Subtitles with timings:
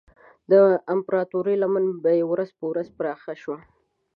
[0.51, 0.53] د
[0.93, 1.83] امپراتورۍ لمن
[2.17, 3.57] یې ورځ په ورځ پراخه شوه.